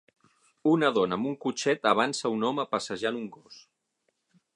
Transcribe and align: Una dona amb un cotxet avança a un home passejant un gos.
Una 0.69 0.87
dona 0.95 1.19
amb 1.19 1.29
un 1.31 1.35
cotxet 1.43 1.85
avança 1.91 2.25
a 2.29 2.31
un 2.37 2.47
home 2.49 2.65
passejant 2.73 3.21
un 3.21 3.29
gos. 3.37 3.61